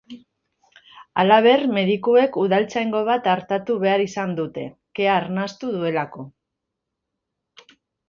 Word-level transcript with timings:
Halaber, 1.23 1.65
medikuek 1.79 2.39
udaltzaingo 2.45 3.03
bat 3.11 3.31
artatu 3.35 3.77
behar 3.87 4.07
izan 4.09 4.35
dute, 4.43 4.67
kea 5.01 5.15
arnastu 5.21 5.73
duelako. 5.79 6.31